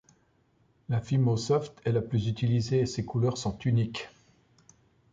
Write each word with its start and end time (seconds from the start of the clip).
La 0.89 0.99
Fimo 0.99 1.37
Soft 1.37 1.79
est 1.85 1.91
la 1.91 2.01
plus 2.01 2.27
utilisée 2.27 2.79
et 2.79 2.85
ses 2.87 3.05
couleurs 3.05 3.37
sont 3.37 3.55
uniques. 3.59 4.09